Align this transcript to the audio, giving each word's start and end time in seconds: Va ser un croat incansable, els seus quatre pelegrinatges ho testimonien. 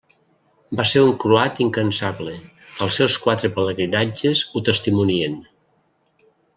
Va 0.79 0.85
ser 0.91 1.03
un 1.07 1.11
croat 1.23 1.61
incansable, 1.65 2.35
els 2.87 2.99
seus 3.01 3.21
quatre 3.27 3.55
pelegrinatges 3.61 4.45
ho 4.53 4.67
testimonien. 4.73 5.41